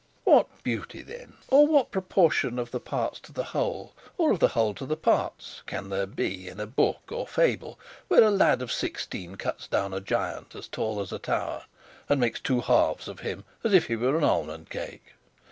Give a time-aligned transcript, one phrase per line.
[0.23, 4.47] What beauty, then, or what proportion of the parts to the whole, or of the
[4.47, 7.77] whole to the parts, can there be in a book or fable
[8.07, 11.65] where a lad of sixteen cuts down a giant as tall as a tower
[12.09, 15.13] and makes two halves of him as if he was an almond cake?